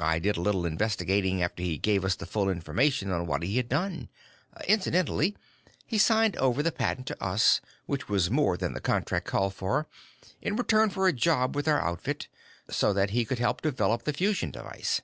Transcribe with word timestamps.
"I 0.00 0.18
did 0.18 0.36
a 0.36 0.40
little 0.40 0.66
investigating 0.66 1.44
after 1.44 1.62
he 1.62 1.78
gave 1.78 2.04
us 2.04 2.16
the 2.16 2.26
full 2.26 2.48
information 2.50 3.12
on 3.12 3.28
what 3.28 3.44
he 3.44 3.56
had 3.56 3.68
done. 3.68 4.08
(Incidentally, 4.66 5.36
he 5.86 5.96
signed 5.96 6.36
over 6.38 6.60
the 6.60 6.72
patent 6.72 7.06
to 7.06 7.22
us, 7.24 7.60
which 7.86 8.08
was 8.08 8.32
more 8.32 8.56
than 8.56 8.72
the 8.72 8.80
contract 8.80 9.28
called 9.28 9.54
for, 9.54 9.86
in 10.42 10.56
return 10.56 10.90
for 10.90 11.06
a 11.06 11.12
job 11.12 11.54
with 11.54 11.68
our 11.68 11.80
outfit, 11.80 12.26
so 12.68 12.92
that 12.92 13.10
he 13.10 13.24
could 13.24 13.38
help 13.38 13.62
develop 13.62 14.02
the 14.02 14.12
fusion 14.12 14.50
device.) 14.50 15.02